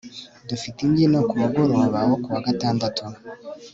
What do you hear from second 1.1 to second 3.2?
kumugoroba wo kuwa gatandatu